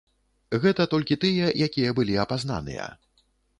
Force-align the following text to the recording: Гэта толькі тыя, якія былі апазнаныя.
Гэта 0.63 0.87
толькі 0.93 1.17
тыя, 1.25 1.51
якія 1.67 1.93
былі 2.01 2.19
апазнаныя. 2.27 2.91